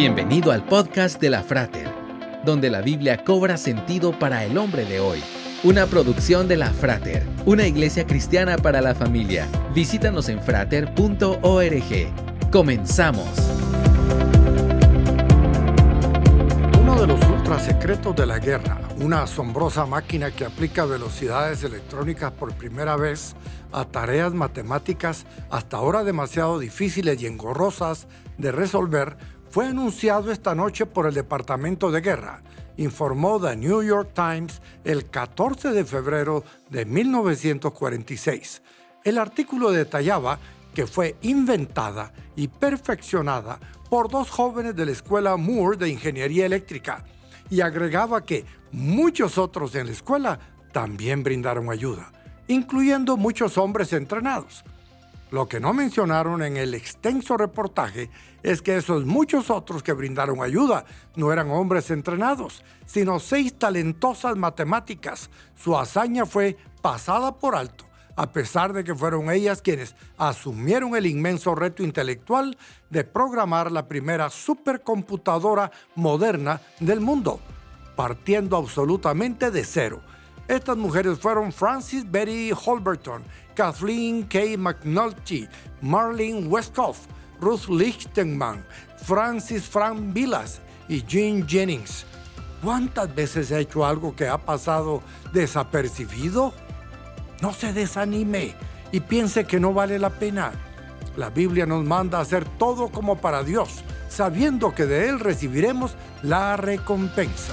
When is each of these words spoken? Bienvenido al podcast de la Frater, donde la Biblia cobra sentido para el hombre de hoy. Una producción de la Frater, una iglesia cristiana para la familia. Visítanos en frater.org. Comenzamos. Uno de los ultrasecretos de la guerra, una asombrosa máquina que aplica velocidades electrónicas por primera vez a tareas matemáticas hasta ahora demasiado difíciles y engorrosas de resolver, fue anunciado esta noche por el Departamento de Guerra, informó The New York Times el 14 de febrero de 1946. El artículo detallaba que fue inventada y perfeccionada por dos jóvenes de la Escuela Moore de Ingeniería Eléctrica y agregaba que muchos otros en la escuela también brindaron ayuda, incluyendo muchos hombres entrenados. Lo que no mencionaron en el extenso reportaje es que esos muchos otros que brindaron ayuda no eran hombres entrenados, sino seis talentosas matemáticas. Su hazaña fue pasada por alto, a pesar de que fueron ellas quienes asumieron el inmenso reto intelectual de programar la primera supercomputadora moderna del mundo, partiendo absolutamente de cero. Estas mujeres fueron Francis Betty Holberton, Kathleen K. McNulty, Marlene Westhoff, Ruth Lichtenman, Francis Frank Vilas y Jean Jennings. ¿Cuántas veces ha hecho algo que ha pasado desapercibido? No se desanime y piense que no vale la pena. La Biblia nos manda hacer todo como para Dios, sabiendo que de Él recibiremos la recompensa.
Bienvenido 0.00 0.52
al 0.52 0.64
podcast 0.64 1.20
de 1.20 1.28
la 1.28 1.42
Frater, 1.42 1.88
donde 2.44 2.70
la 2.70 2.82
Biblia 2.82 3.24
cobra 3.24 3.56
sentido 3.56 4.16
para 4.16 4.44
el 4.44 4.56
hombre 4.56 4.84
de 4.84 5.00
hoy. 5.00 5.20
Una 5.64 5.86
producción 5.86 6.46
de 6.46 6.56
la 6.56 6.70
Frater, 6.70 7.26
una 7.46 7.66
iglesia 7.66 8.06
cristiana 8.06 8.58
para 8.58 8.80
la 8.80 8.94
familia. 8.94 9.48
Visítanos 9.74 10.28
en 10.28 10.40
frater.org. 10.40 12.12
Comenzamos. 12.52 13.28
Uno 16.80 17.00
de 17.00 17.06
los 17.08 17.20
ultrasecretos 17.28 18.14
de 18.14 18.26
la 18.26 18.38
guerra, 18.38 18.80
una 19.00 19.24
asombrosa 19.24 19.84
máquina 19.84 20.30
que 20.30 20.44
aplica 20.44 20.84
velocidades 20.84 21.64
electrónicas 21.64 22.30
por 22.30 22.54
primera 22.54 22.94
vez 22.94 23.34
a 23.72 23.84
tareas 23.84 24.32
matemáticas 24.32 25.26
hasta 25.50 25.76
ahora 25.76 26.04
demasiado 26.04 26.60
difíciles 26.60 27.20
y 27.20 27.26
engorrosas 27.26 28.06
de 28.38 28.52
resolver, 28.52 29.16
fue 29.58 29.66
anunciado 29.66 30.30
esta 30.30 30.54
noche 30.54 30.86
por 30.86 31.08
el 31.08 31.14
Departamento 31.14 31.90
de 31.90 32.00
Guerra, 32.00 32.44
informó 32.76 33.40
The 33.40 33.56
New 33.56 33.82
York 33.82 34.10
Times 34.14 34.62
el 34.84 35.10
14 35.10 35.72
de 35.72 35.84
febrero 35.84 36.44
de 36.70 36.84
1946. 36.84 38.62
El 39.02 39.18
artículo 39.18 39.72
detallaba 39.72 40.38
que 40.72 40.86
fue 40.86 41.16
inventada 41.22 42.12
y 42.36 42.46
perfeccionada 42.46 43.58
por 43.90 44.08
dos 44.08 44.30
jóvenes 44.30 44.76
de 44.76 44.86
la 44.86 44.92
Escuela 44.92 45.36
Moore 45.36 45.76
de 45.76 45.88
Ingeniería 45.88 46.46
Eléctrica 46.46 47.04
y 47.50 47.60
agregaba 47.60 48.24
que 48.24 48.44
muchos 48.70 49.38
otros 49.38 49.74
en 49.74 49.86
la 49.86 49.92
escuela 49.92 50.38
también 50.70 51.24
brindaron 51.24 51.68
ayuda, 51.68 52.12
incluyendo 52.46 53.16
muchos 53.16 53.58
hombres 53.58 53.92
entrenados. 53.92 54.62
Lo 55.30 55.46
que 55.46 55.60
no 55.60 55.74
mencionaron 55.74 56.42
en 56.42 56.56
el 56.56 56.72
extenso 56.72 57.36
reportaje 57.36 58.10
es 58.42 58.62
que 58.62 58.76
esos 58.76 59.04
muchos 59.04 59.50
otros 59.50 59.82
que 59.82 59.92
brindaron 59.92 60.42
ayuda 60.42 60.86
no 61.16 61.32
eran 61.32 61.50
hombres 61.50 61.90
entrenados, 61.90 62.64
sino 62.86 63.20
seis 63.20 63.58
talentosas 63.58 64.36
matemáticas. 64.36 65.28
Su 65.54 65.76
hazaña 65.76 66.24
fue 66.24 66.56
pasada 66.80 67.36
por 67.36 67.56
alto, 67.56 67.84
a 68.16 68.32
pesar 68.32 68.72
de 68.72 68.84
que 68.84 68.94
fueron 68.94 69.30
ellas 69.30 69.60
quienes 69.60 69.94
asumieron 70.16 70.96
el 70.96 71.04
inmenso 71.04 71.54
reto 71.54 71.82
intelectual 71.82 72.56
de 72.88 73.04
programar 73.04 73.70
la 73.70 73.86
primera 73.86 74.30
supercomputadora 74.30 75.70
moderna 75.94 76.62
del 76.80 77.00
mundo, 77.00 77.38
partiendo 77.96 78.56
absolutamente 78.56 79.50
de 79.50 79.64
cero. 79.64 80.00
Estas 80.48 80.78
mujeres 80.78 81.18
fueron 81.18 81.52
Francis 81.52 82.10
Betty 82.10 82.52
Holberton, 82.52 83.22
Kathleen 83.54 84.22
K. 84.22 84.56
McNulty, 84.56 85.46
Marlene 85.82 86.46
Westhoff, 86.48 87.00
Ruth 87.38 87.68
Lichtenman, 87.68 88.64
Francis 88.96 89.68
Frank 89.68 90.14
Vilas 90.14 90.62
y 90.88 91.04
Jean 91.04 91.46
Jennings. 91.46 92.06
¿Cuántas 92.62 93.14
veces 93.14 93.52
ha 93.52 93.58
hecho 93.58 93.84
algo 93.84 94.16
que 94.16 94.26
ha 94.26 94.38
pasado 94.38 95.02
desapercibido? 95.34 96.54
No 97.42 97.52
se 97.52 97.74
desanime 97.74 98.54
y 98.90 99.00
piense 99.00 99.44
que 99.44 99.60
no 99.60 99.74
vale 99.74 99.98
la 99.98 100.10
pena. 100.10 100.52
La 101.18 101.28
Biblia 101.28 101.66
nos 101.66 101.84
manda 101.84 102.20
hacer 102.20 102.46
todo 102.58 102.88
como 102.88 103.18
para 103.18 103.42
Dios, 103.42 103.84
sabiendo 104.08 104.74
que 104.74 104.86
de 104.86 105.10
Él 105.10 105.20
recibiremos 105.20 105.94
la 106.22 106.56
recompensa. 106.56 107.52